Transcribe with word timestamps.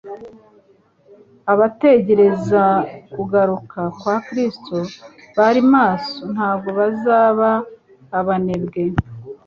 Abategereza 1.51 2.63
kugaruka 3.13 3.79
kwa 3.99 4.15
Kristo 4.27 4.77
bari 5.37 5.61
maso 5.73 6.19
ntabwo 6.33 6.69
bazaba 6.79 7.49
abanebwe. 8.19 8.83